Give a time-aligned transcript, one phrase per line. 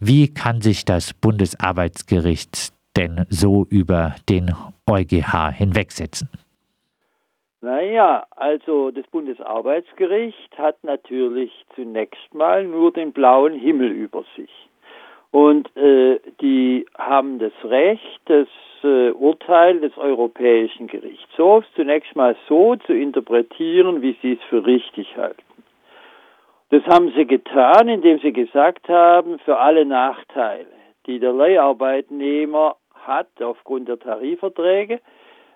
[0.00, 4.54] Wie kann sich das Bundesarbeitsgericht denn so über den
[4.88, 6.28] EuGH hinwegsetzen?
[7.60, 14.50] Naja, also das Bundesarbeitsgericht hat natürlich zunächst mal nur den blauen Himmel über sich.
[15.32, 18.46] Und äh, die haben das Recht, das
[18.84, 25.16] äh, Urteil des Europäischen Gerichtshofs zunächst mal so zu interpretieren, wie sie es für richtig
[25.16, 25.42] halten.
[26.70, 30.66] Das haben sie getan, indem sie gesagt haben, für alle Nachteile,
[31.06, 35.00] die der Leiharbeitnehmer hat aufgrund der Tarifverträge,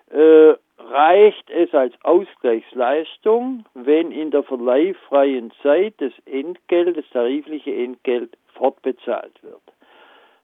[0.09, 8.35] äh, reicht es als Ausgleichsleistung, wenn in der verleihfreien Zeit das Entgelt, das tarifliche Entgelt
[8.53, 9.61] fortbezahlt wird.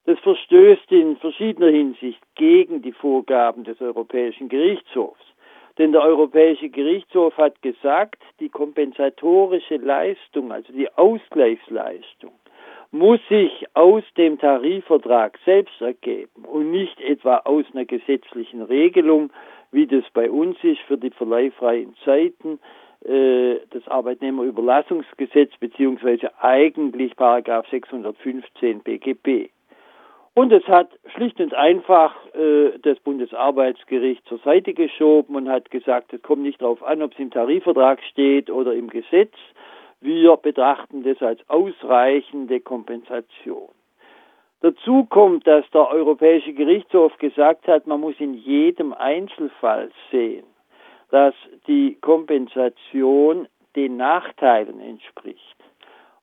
[0.06, 5.29] Das verstößt in verschiedener Hinsicht gegen die Vorgaben des Europäischen Gerichtshofs.
[5.80, 12.34] Denn der Europäische Gerichtshof hat gesagt, die kompensatorische Leistung, also die Ausgleichsleistung,
[12.92, 19.32] muss sich aus dem Tarifvertrag selbst ergeben und nicht etwa aus einer gesetzlichen Regelung,
[19.72, 22.60] wie das bei uns ist für die verleihfreien Zeiten,
[23.06, 29.50] äh, das Arbeitnehmerüberlassungsgesetz beziehungsweise eigentlich Paragraph 615 BGB.
[30.34, 36.14] Und es hat schlicht und einfach äh, das Bundesarbeitsgericht zur Seite geschoben und hat gesagt,
[36.14, 39.34] es kommt nicht darauf an, ob es im Tarifvertrag steht oder im Gesetz.
[40.02, 43.70] Wir betrachten das als ausreichende Kompensation.
[44.62, 50.46] Dazu kommt, dass der Europäische Gerichtshof gesagt hat, man muss in jedem Einzelfall sehen,
[51.12, 51.34] dass
[51.68, 55.56] die Kompensation den Nachteilen entspricht.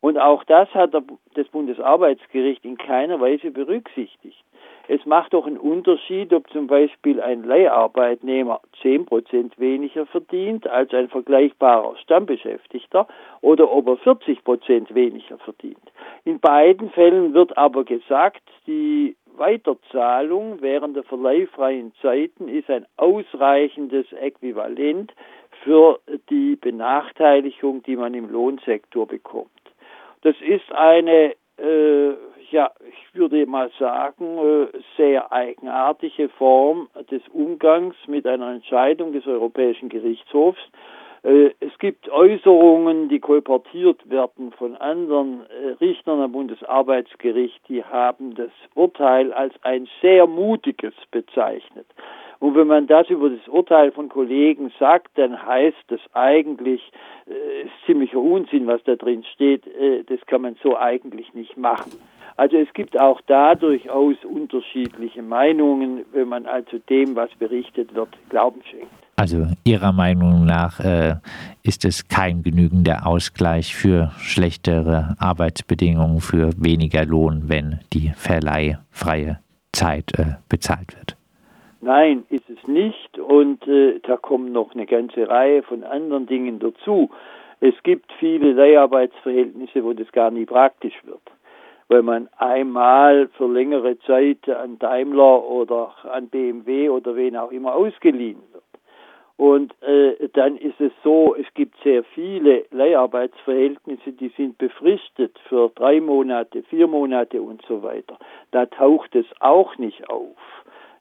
[0.06, 0.94] Und auch das hat
[1.34, 4.44] das Bundesarbeitsgericht in keiner Weise berücksichtigt.
[4.86, 11.08] Es macht doch einen Unterschied, ob zum Beispiel ein Leiharbeitnehmer 10% weniger verdient als ein
[11.08, 13.08] vergleichbarer Stammbeschäftigter
[13.40, 15.90] oder ob er 40% weniger verdient.
[16.24, 24.06] In beiden Fällen wird aber gesagt, die Weiterzahlung während der verleihfreien Zeiten ist ein ausreichendes
[24.12, 25.12] Äquivalent
[25.64, 25.98] für
[26.30, 29.50] die Benachteiligung, die man im Lohnsektor bekommt.
[30.22, 32.14] Das ist eine, äh,
[32.50, 34.66] ja, ich würde mal sagen, äh,
[34.96, 40.60] sehr eigenartige Form des Umgangs mit einer Entscheidung des Europäischen Gerichtshofs.
[41.26, 48.34] Äh, es gibt Äußerungen, die kolportiert werden von anderen äh, Richtern am Bundesarbeitsgericht, die haben
[48.36, 51.86] das Urteil als ein sehr mutiges bezeichnet.
[52.38, 56.92] Und wenn man das über das Urteil von Kollegen sagt, dann heißt das eigentlich,
[57.26, 59.66] äh, ist ziemlicher Unsinn, was da drin steht.
[59.66, 61.90] Äh, das kann man so eigentlich nicht machen.
[62.36, 68.10] Also es gibt auch da durchaus unterschiedliche Meinungen, wenn man also dem, was berichtet wird,
[68.28, 69.05] Glauben schenkt.
[69.18, 71.14] Also Ihrer Meinung nach äh,
[71.62, 79.38] ist es kein genügender Ausgleich für schlechtere Arbeitsbedingungen, für weniger Lohn, wenn die verleihfreie
[79.72, 81.16] Zeit äh, bezahlt wird?
[81.80, 83.18] Nein, ist es nicht.
[83.18, 87.08] Und äh, da kommen noch eine ganze Reihe von anderen Dingen dazu.
[87.60, 91.22] Es gibt viele Leiharbeitsverhältnisse, wo das gar nie praktisch wird.
[91.88, 97.74] Weil man einmal für längere Zeit an Daimler oder an BMW oder wen auch immer
[97.74, 98.65] ausgeliehen wird.
[99.36, 105.70] Und äh, dann ist es so, es gibt sehr viele Leiharbeitsverhältnisse, die sind befristet für
[105.74, 108.18] drei Monate, vier Monate und so weiter.
[108.52, 110.36] Da taucht es auch nicht auf.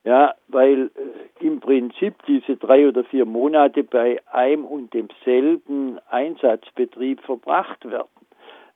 [0.04, 7.22] Ja, weil äh, im Prinzip diese drei oder vier Monate bei einem und demselben Einsatzbetrieb
[7.22, 8.10] verbracht werden.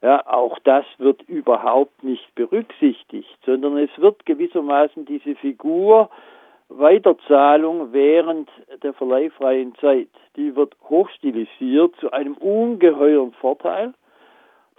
[0.02, 6.10] Ja, auch das wird überhaupt nicht berücksichtigt, sondern es wird gewissermaßen diese Figur
[6.70, 8.50] Weiterzahlung während
[8.84, 13.94] der verleihfreien Zeit, die wird hochstilisiert zu einem ungeheuren Vorteil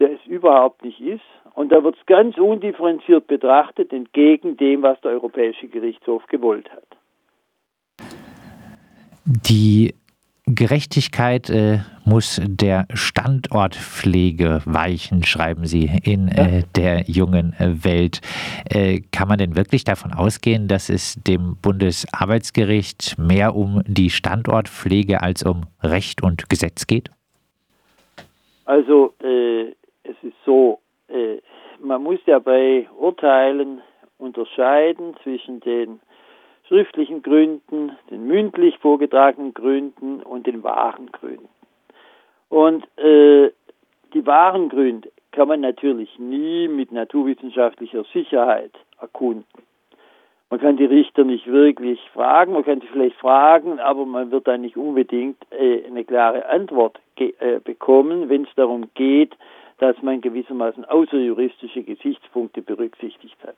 [0.00, 1.22] der es überhaupt nicht ist.
[1.54, 6.86] Und da wird es ganz undifferenziert betrachtet, entgegen dem, was der Europäische Gerichtshof gewollt hat.
[9.48, 9.94] Die
[10.54, 18.20] Gerechtigkeit äh, muss der Standortpflege weichen, schreiben Sie in äh, der jungen äh, Welt.
[18.68, 25.22] Äh, kann man denn wirklich davon ausgehen, dass es dem Bundesarbeitsgericht mehr um die Standortpflege
[25.22, 27.10] als um Recht und Gesetz geht?
[28.64, 29.68] Also äh,
[30.02, 31.38] es ist so, äh,
[31.82, 33.80] man muss ja bei Urteilen
[34.18, 36.00] unterscheiden zwischen den
[36.70, 41.48] schriftlichen Gründen, den mündlich vorgetragenen Gründen und den wahren Gründen.
[42.48, 43.50] Und äh,
[44.14, 48.70] die wahren Gründe kann man natürlich nie mit naturwissenschaftlicher Sicherheit
[49.00, 49.44] erkunden.
[50.48, 54.46] Man kann die Richter nicht wirklich fragen, man kann sie vielleicht fragen, aber man wird
[54.46, 59.36] dann nicht unbedingt äh, eine klare Antwort äh, bekommen, wenn es darum geht,
[59.78, 63.56] dass man gewissermaßen außerjuristische Gesichtspunkte berücksichtigt hat.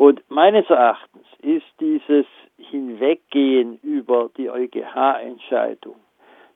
[0.00, 2.24] Und meines Erachtens ist dieses
[2.56, 5.96] Hinweggehen über die EuGH-Entscheidung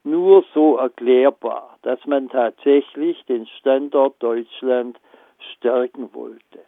[0.02, 4.98] nur so erklärbar, dass man tatsächlich den Standort Deutschland
[5.56, 6.60] stärken wollte.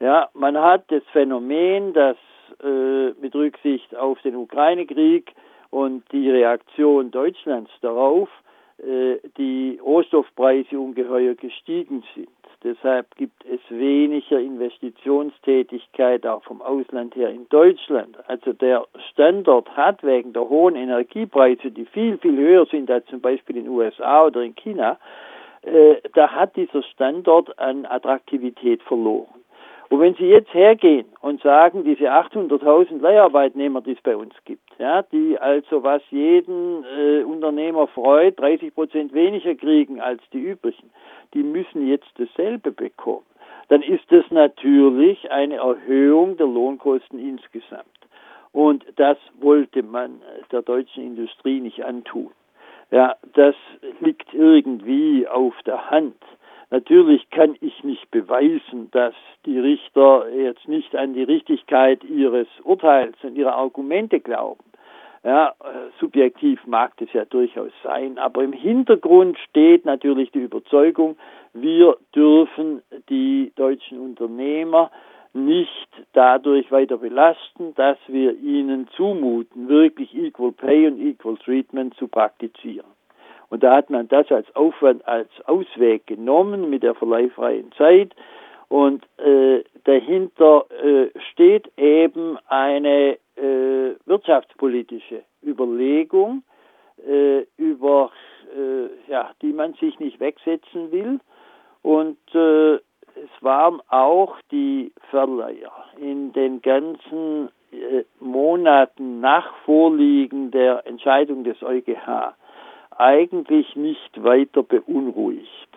[0.00, 2.16] Ja, man hat das Phänomen, dass
[2.60, 5.32] äh, mit Rücksicht auf den Ukraine-Krieg
[5.70, 8.28] und die Reaktion Deutschlands darauf
[8.78, 12.28] die Rohstoffpreise ungeheuer gestiegen sind.
[12.66, 18.16] Deshalb gibt es weniger Investitionstätigkeit auch vom Ausland her in Deutschland.
[18.28, 23.20] Also der Standort hat wegen der hohen Energiepreise, die viel, viel höher sind als zum
[23.20, 24.98] Beispiel in den USA oder in China,
[25.62, 29.28] äh, da hat dieser Standort an Attraktivität verloren.
[29.88, 34.68] Und wenn Sie jetzt hergehen und sagen, diese 800.000 Leiharbeitnehmer, die es bei uns gibt,
[34.78, 40.90] ja, die also was jeden äh, Unternehmer freut, 30 Prozent weniger kriegen als die übrigen,
[41.34, 43.24] die müssen jetzt dasselbe bekommen.
[43.68, 47.86] Dann ist das natürlich eine Erhöhung der Lohnkosten insgesamt.
[48.52, 52.30] Und das wollte man der deutschen Industrie nicht antun.
[52.90, 53.54] Ja, das
[54.00, 56.16] liegt irgendwie auf der Hand.
[56.70, 59.14] Natürlich kann ich nicht beweisen, dass
[59.44, 64.64] die Richter jetzt nicht an die Richtigkeit ihres Urteils und ihrer Argumente glauben.
[65.22, 65.54] Ja,
[65.98, 71.16] subjektiv mag das ja durchaus sein, aber im Hintergrund steht natürlich die Überzeugung,
[71.52, 74.90] wir dürfen die deutschen Unternehmer
[75.32, 82.08] nicht dadurch weiter belasten, dass wir ihnen zumuten, wirklich Equal Pay und Equal Treatment zu
[82.08, 82.95] praktizieren.
[83.48, 88.14] Und da hat man das als Aufwand, als Ausweg genommen mit der verleihfreien Zeit.
[88.68, 96.42] Und äh, dahinter äh, steht eben eine äh, wirtschaftspolitische Überlegung,
[97.06, 98.10] äh, über
[98.56, 101.20] äh, ja, die man sich nicht wegsetzen will.
[101.82, 107.50] Und äh, es waren auch die Verleiher in den ganzen
[108.20, 112.34] Monaten nach Vorliegen der Entscheidung des EuGH
[112.98, 115.68] eigentlich nicht weiter beunruhigt.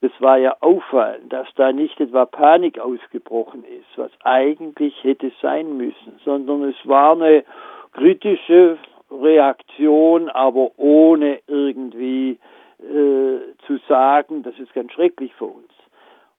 [0.00, 5.76] Es war ja auffallend, dass da nicht etwa Panik ausgebrochen ist, was eigentlich hätte sein
[5.76, 7.44] müssen, sondern es war eine
[7.92, 8.76] kritische
[9.10, 12.38] Reaktion, aber ohne irgendwie
[12.80, 15.70] äh, zu sagen, das ist ganz schrecklich für uns.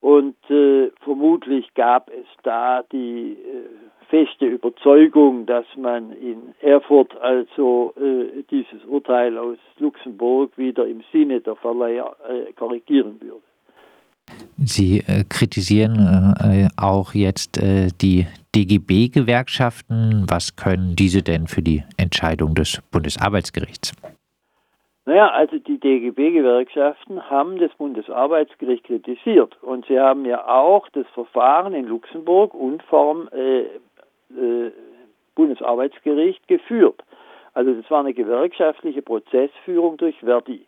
[0.02, 7.94] Und äh, vermutlich gab es da die äh, feste Überzeugung, dass man in Erfurt also
[7.98, 13.42] äh, dieses Urteil aus Luxemburg wieder im Sinne der Verleiher äh, korrigieren würde.
[14.58, 18.26] Sie äh, kritisieren äh, auch jetzt äh, die
[18.56, 20.26] DGB-Gewerkschaften.
[20.28, 23.94] Was können diese denn für die Entscheidung des Bundesarbeitsgerichts?
[25.06, 31.76] Naja, also die DGB-Gewerkschaften haben das Bundesarbeitsgericht kritisiert und sie haben ja auch das Verfahren
[31.76, 33.66] in Luxemburg und vom äh,
[34.38, 34.72] äh,
[35.36, 37.04] Bundesarbeitsgericht geführt.
[37.54, 40.66] Also das war eine gewerkschaftliche Prozessführung durch Verdi.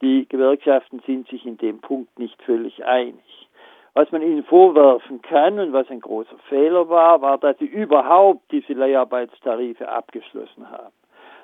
[0.00, 3.48] Die Gewerkschaften sind sich in dem Punkt nicht völlig einig.
[3.94, 8.42] Was man ihnen vorwerfen kann und was ein großer Fehler war, war, dass sie überhaupt
[8.52, 10.92] diese Leiharbeitstarife abgeschlossen haben.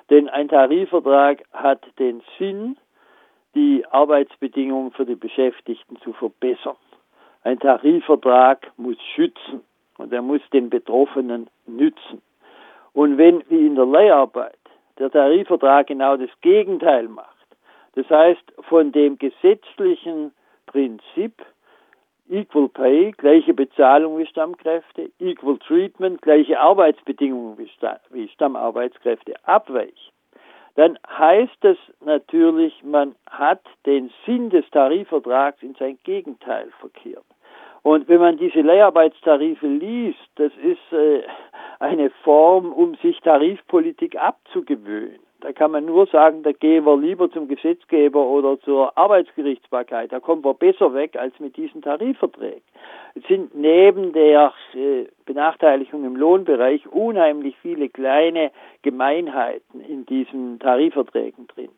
[0.09, 2.77] Denn ein Tarifvertrag hat den Sinn,
[3.55, 6.77] die Arbeitsbedingungen für die Beschäftigten zu verbessern.
[7.43, 9.61] Ein Tarifvertrag muss schützen
[9.97, 12.21] und er muss den Betroffenen nützen.
[12.93, 14.57] Und wenn, wie in der Leiharbeit,
[14.97, 17.29] der Tarifvertrag genau das Gegenteil macht,
[17.95, 20.31] das heißt von dem gesetzlichen
[20.65, 21.33] Prinzip
[22.29, 30.11] Equal Pay, gleiche Bezahlung wie Stammkräfte, Equal Treatment, gleiche Arbeitsbedingungen wie Stammarbeitskräfte abweicht,
[30.75, 37.25] dann heißt das natürlich, man hat den Sinn des Tarifvertrags in sein Gegenteil verkehrt.
[37.85, 41.21] Und wenn man diese Leiharbeitstarife liest, das ist äh,
[41.77, 45.19] eine Form, um sich Tarifpolitik abzugewöhnen.
[45.41, 50.11] Da kann man nur sagen, da gehen wir lieber zum Gesetzgeber oder zur Arbeitsgerichtsbarkeit.
[50.11, 52.63] Da kommen wir besser weg als mit diesen Tarifverträgen.
[53.13, 58.49] Es sind neben der äh, Benachteiligung im Lohnbereich unheimlich viele kleine
[58.81, 61.69] Gemeinheiten in diesen Tarifverträgen drin.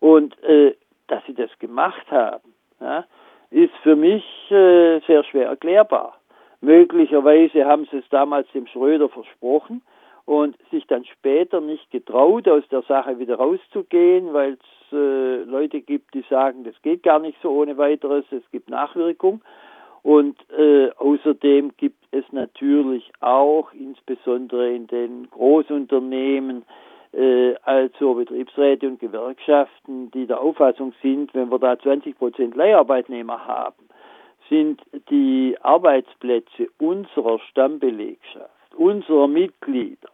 [0.00, 0.74] Und äh,
[1.06, 3.04] dass sie das gemacht haben, ja,
[3.50, 6.18] ist für mich äh, sehr schwer erklärbar.
[6.60, 9.82] Möglicherweise haben sie es damals dem Schröder versprochen
[10.24, 15.80] und sich dann später nicht getraut, aus der Sache wieder rauszugehen, weil es äh, Leute
[15.80, 19.40] gibt, die sagen, das geht gar nicht so ohne weiteres, es gibt Nachwirkung.
[20.02, 26.64] Und äh, außerdem gibt es natürlich auch, insbesondere in den Großunternehmen,
[27.62, 33.88] also Betriebsräte und Gewerkschaften, die der Auffassung sind, wenn wir da 20 Prozent Leiharbeitnehmer haben,
[34.48, 40.08] sind die Arbeitsplätze unserer Stammbelegschaft, unserer Mitglieder,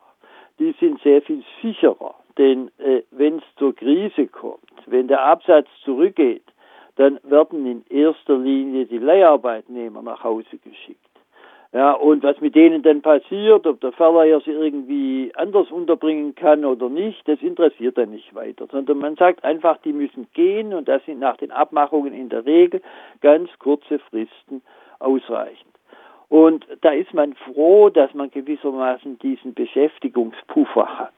[0.59, 2.15] die sind sehr viel sicherer.
[2.39, 6.43] Denn äh, wenn es zur Krise kommt, wenn der Absatz zurückgeht,
[6.97, 11.01] dann werden in erster Linie die Leiharbeitnehmer nach Hause geschickt.
[11.75, 16.65] Ja, und was mit denen dann passiert, ob der Verleiher sie irgendwie anders unterbringen kann
[16.65, 20.87] oder nicht, das interessiert dann nicht weiter, sondern man sagt einfach, die müssen gehen und
[20.87, 22.81] das sind nach den Abmachungen in der Regel
[23.23, 24.63] ganz kurze Fristen
[25.01, 25.75] ausreichend.
[26.29, 31.13] Und da ist man froh, dass man gewissermaßen diesen Beschäftigungspuffer hat.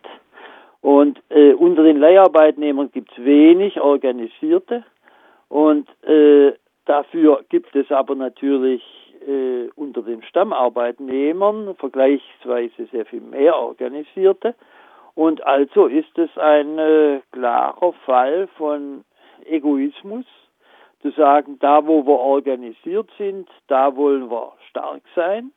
[0.81, 4.85] Und äh, unter den Leiharbeitnehmern gibt es wenig Organisierte
[5.51, 6.55] und äh,
[6.87, 8.83] dafür gibt es aber natürlich
[9.27, 14.55] äh, unter den Stammarbeitnehmern vergleichsweise sehr viel mehr Organisierte.
[15.15, 19.05] Und also ist es ein äh, klarer Fall von
[19.45, 20.27] Egoismus,
[21.03, 25.53] zu sagen, da wo wir organisiert sind, da wollen wir stark sein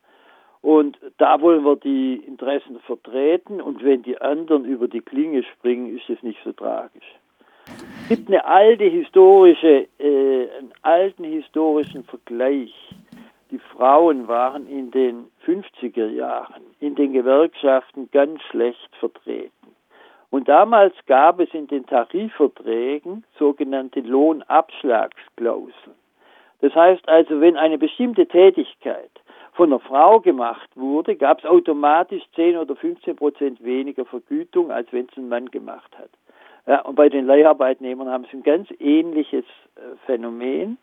[0.61, 5.97] und da wollen wir die Interessen vertreten und wenn die anderen über die Klinge springen,
[5.97, 7.15] ist es nicht so tragisch.
[8.03, 12.73] Es gibt eine alte historische, äh, einen alten historischen Vergleich
[13.51, 19.75] die Frauen waren in den 50er Jahren in den Gewerkschaften ganz schlecht vertreten.
[20.29, 25.95] Und damals gab es in den Tarifverträgen sogenannte Lohnabschlagsklauseln.
[26.61, 29.09] Das heißt also, wenn eine bestimmte Tätigkeit
[29.53, 34.91] von einer Frau gemacht wurde, gab es automatisch 10 oder 15 Prozent weniger Vergütung, als
[34.91, 36.09] wenn es ein Mann gemacht hat.
[36.67, 40.77] Ja, und bei den Leiharbeitnehmern haben sie ein ganz ähnliches äh, Phänomen.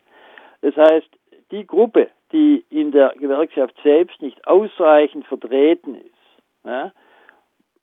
[0.61, 1.07] Das heißt,
[1.51, 6.91] die Gruppe, die in der Gewerkschaft selbst nicht ausreichend vertreten ist, ja,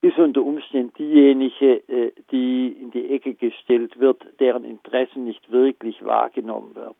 [0.02, 6.04] ist unter Umständen diejenige, äh, die in die Ecke gestellt wird, deren Interessen nicht wirklich
[6.04, 6.94] wahrgenommen werden.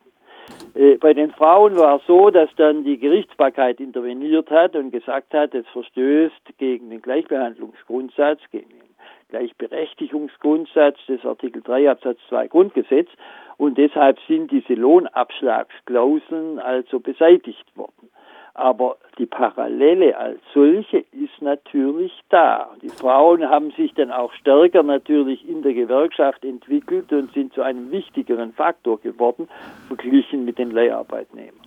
[0.74, 5.34] Äh, bei den Frauen war es so, dass dann die Gerichtsbarkeit interveniert hat und gesagt
[5.34, 8.93] hat, es verstößt gegen den Gleichbehandlungsgrundsatz, gegen den
[9.30, 13.08] Gleichberechtigungsgrundsatz des Artikel 3 Absatz 2 Grundgesetz
[13.56, 18.10] und deshalb sind diese Lohnabschlagsklauseln also beseitigt worden.
[18.56, 22.70] Aber die Parallele als solche ist natürlich da.
[22.82, 27.62] Die Frauen haben sich dann auch stärker natürlich in der Gewerkschaft entwickelt und sind zu
[27.62, 29.48] einem wichtigeren Faktor geworden,
[29.88, 31.63] verglichen mit den Leiharbeitnehmern.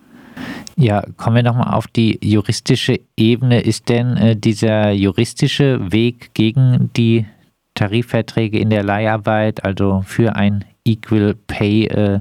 [0.80, 3.60] Ja, kommen wir nochmal auf die juristische Ebene.
[3.60, 7.26] Ist denn äh, dieser juristische Weg gegen die
[7.74, 12.20] Tarifverträge in der Leiharbeit, also für ein Equal Pay, äh,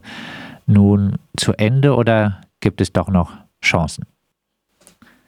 [0.65, 3.31] nun zu Ende oder gibt es doch noch
[3.63, 4.05] Chancen?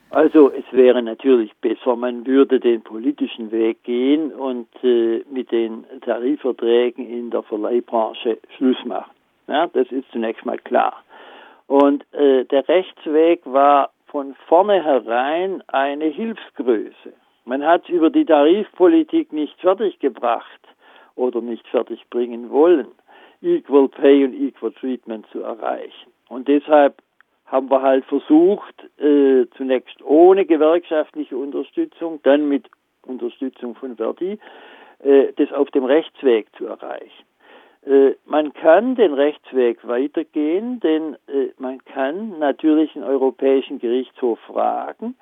[0.09, 5.85] Also es wäre natürlich besser, man würde den politischen Weg gehen und äh, mit den
[6.01, 9.11] Tarifverträgen in der Verleihbranche Schluss machen.
[9.47, 11.03] Ja, das ist zunächst mal klar.
[11.69, 17.13] Und äh, der Rechtsweg war von vornherein eine Hilfsgröße.
[17.45, 20.61] Man hat über die Tarifpolitik nicht fertiggebracht
[21.15, 22.87] oder nicht fertigbringen wollen,
[23.43, 26.11] Equal Pay und Equal Treatment zu erreichen.
[26.27, 27.03] Und deshalb
[27.45, 32.65] haben wir halt versucht, äh, zunächst ohne gewerkschaftliche Unterstützung, dann mit
[33.03, 34.39] Unterstützung von Verdi,
[35.03, 37.25] äh, das auf dem Rechtsweg zu erreichen.
[37.85, 45.15] Äh, man kann den Rechtsweg weitergehen, denn äh, man kann natürlich den Europäischen Gerichtshof fragen,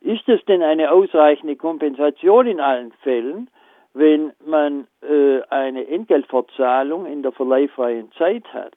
[0.00, 3.48] ist es denn eine ausreichende Kompensation in allen Fällen,
[3.94, 8.74] wenn man äh, eine Entgeltfortzahlung in der verleihfreien Zeit hat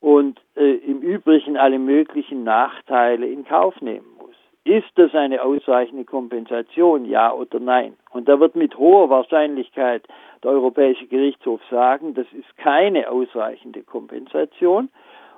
[0.00, 4.29] und im Übrigen alle möglichen Nachteile in Kauf nehmen muss?
[4.70, 7.96] Ist das eine ausreichende Kompensation, ja oder nein?
[8.12, 10.06] Und da wird mit hoher Wahrscheinlichkeit
[10.44, 14.88] der Europäische Gerichtshof sagen, das ist keine ausreichende Kompensation.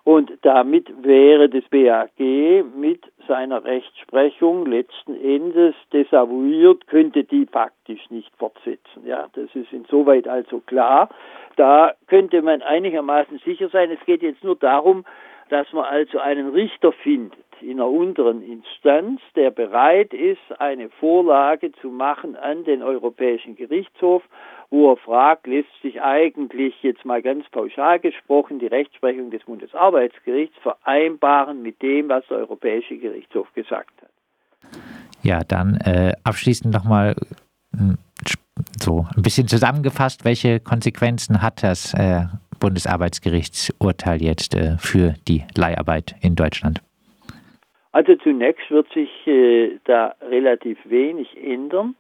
[0.05, 2.11] Und damit wäre das BAG
[2.77, 9.07] mit seiner Rechtsprechung letzten Endes desavouiert, könnte die faktisch nicht fortsetzen.
[9.07, 11.09] Ja, das ist insoweit also klar.
[11.57, 13.91] Da könnte man einigermaßen sicher sein.
[13.93, 15.07] Es geht jetzt nur darum,
[15.49, 21.73] dass man also einen Richter findet in einer unteren Instanz, der bereit ist, eine Vorlage
[21.81, 24.23] zu machen an den Europäischen Gerichtshof
[24.73, 30.57] wo er fragt, lässt sich eigentlich jetzt mal ganz pauschal gesprochen die Rechtsprechung des Bundesarbeitsgerichts
[30.63, 34.09] vereinbaren mit dem, was der Europäische Gerichtshof gesagt hat.
[35.23, 37.15] Ja, dann äh, abschließend nochmal
[37.77, 37.99] hm,
[38.81, 42.25] so ein bisschen zusammengefasst, welche Konsequenzen hat das äh,
[42.59, 46.81] Bundesarbeitsgerichtsurteil jetzt äh, für die Leiharbeit in Deutschland?
[47.93, 51.95] Also zunächst wird sich äh, da relativ wenig ändern.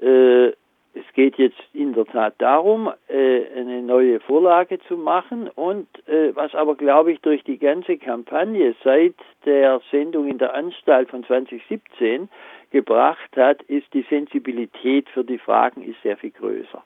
[0.00, 0.52] Äh,
[0.96, 6.34] es geht jetzt in der Tat darum, äh, eine neue Vorlage zu machen und äh,
[6.34, 9.14] was aber, glaube ich, durch die ganze Kampagne seit
[9.44, 12.30] der Sendung in der Anstalt von 2017
[12.70, 16.82] gebracht hat, ist die Sensibilität für die Fragen ist sehr viel größer.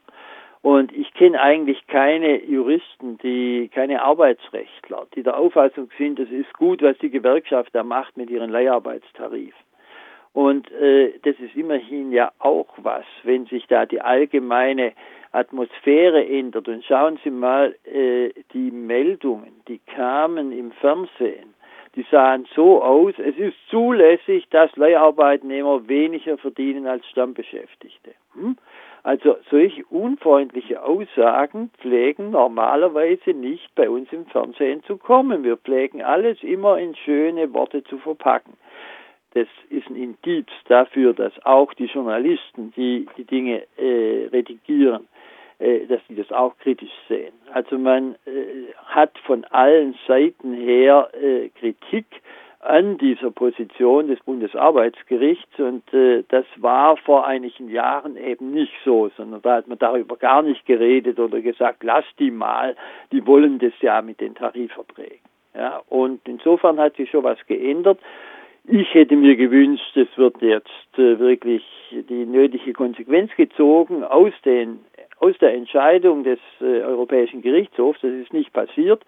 [0.61, 6.53] Und ich kenne eigentlich keine Juristen, die, keine Arbeitsrechtler, die der Auffassung sind, es ist
[6.53, 9.57] gut, was die Gewerkschaft da macht mit ihren Leiharbeitstarifen.
[10.33, 14.93] Und äh, das ist immerhin ja auch was, wenn sich da die allgemeine
[15.31, 16.67] Atmosphäre ändert.
[16.67, 21.53] Und schauen Sie mal, äh, die Meldungen, die kamen im Fernsehen,
[21.95, 28.11] die sahen so aus, es ist zulässig, dass Leiharbeitnehmer weniger verdienen als Stammbeschäftigte.
[28.33, 28.57] Hm?
[29.03, 35.43] Also solche unfreundliche Aussagen pflegen normalerweise nicht bei uns im Fernsehen zu kommen.
[35.43, 38.53] Wir pflegen alles immer in schöne Worte zu verpacken
[39.33, 45.07] das ist ein Indiz dafür, dass auch die Journalisten, die die Dinge äh, redigieren,
[45.87, 47.33] dass sie das auch kritisch sehen.
[47.53, 52.05] Also man äh, hat von allen Seiten her äh, Kritik
[52.61, 59.09] an dieser Position des Bundesarbeitsgerichts und äh, das war vor einigen Jahren eben nicht so,
[59.17, 62.75] sondern da hat man darüber gar nicht geredet oder gesagt, lass die mal,
[63.11, 65.19] die wollen das ja mit den Tarifverträgen.
[65.55, 67.99] Ja, und insofern hat sich schon was geändert.
[68.65, 74.79] Ich hätte mir gewünscht, es wird jetzt äh, wirklich die nötige Konsequenz gezogen aus, den,
[75.21, 77.99] aus der Entscheidung des äh, Europäischen Gerichtshofs.
[78.01, 79.03] Das ist nicht passiert,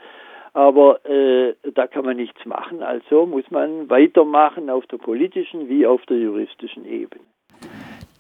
[0.54, 2.84] aber äh, da kann man nichts machen.
[2.84, 7.24] Also muss man weitermachen auf der politischen wie auf der juristischen Ebene.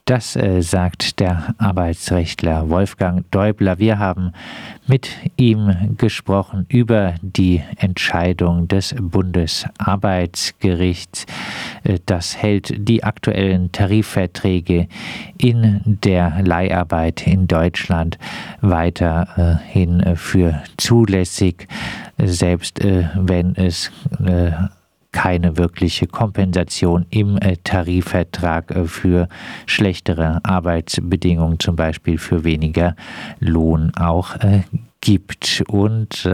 [0.05, 3.79] Das äh, sagt der Arbeitsrechtler Wolfgang Däubler.
[3.79, 4.33] Wir haben
[4.85, 11.25] mit ihm gesprochen über die Entscheidung des Bundesarbeitsgerichts.
[11.85, 14.89] Äh, das hält die aktuellen Tarifverträge
[15.37, 18.17] in der Leiharbeit in Deutschland
[18.59, 21.69] weiterhin äh, für zulässig,
[22.17, 23.89] selbst äh, wenn es
[25.13, 29.29] keine wirkliche Kompensation im äh, Tarifvertrag äh, für
[29.65, 32.97] schlechtere Arbeitsbedingungen, zum Beispiel für weniger
[33.39, 34.63] Lohn auch äh,
[34.99, 35.63] gibt.
[35.67, 36.27] Und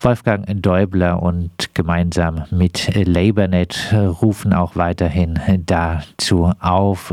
[0.00, 7.12] Wolfgang Däubler und gemeinsam mit LabourNet rufen auch weiterhin dazu auf,